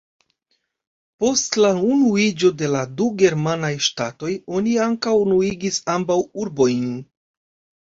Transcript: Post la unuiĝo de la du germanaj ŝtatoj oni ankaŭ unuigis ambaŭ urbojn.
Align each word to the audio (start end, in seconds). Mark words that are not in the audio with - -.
Post 1.23 1.57
la 1.63 1.69
unuiĝo 1.95 2.51
de 2.63 2.71
la 2.77 2.81
du 3.03 3.11
germanaj 3.21 3.71
ŝtatoj 3.89 4.31
oni 4.59 4.75
ankaŭ 4.89 5.15
unuigis 5.29 5.81
ambaŭ 5.97 6.19
urbojn. 6.45 6.91